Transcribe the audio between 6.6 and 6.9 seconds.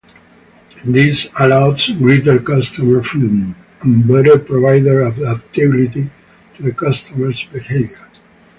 the